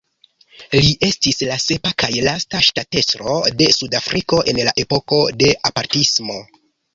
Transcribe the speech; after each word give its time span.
Li 0.75 0.93
estis 1.07 1.41
la 1.49 1.57
sepa 1.63 1.91
kaj 2.03 2.09
lasta 2.27 2.61
ŝtatestro 2.69 3.35
de 3.61 3.69
Sudafriko 3.77 4.41
en 4.55 4.63
la 4.71 4.75
epoko 4.85 5.21
de 5.45 5.53
apartismo. 5.73 6.41